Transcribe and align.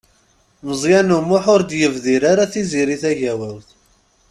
Meẓyan 0.65 1.15
U 1.17 1.19
Muḥ 1.27 1.45
ur 1.53 1.61
d-yebdir 1.63 2.21
ara 2.31 2.51
Tiziri 2.51 2.95
Tagawawt. 3.01 3.67